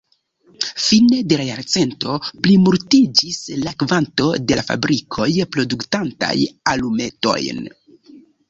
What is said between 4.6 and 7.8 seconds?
la fabrikoj produktantaj alumetojn.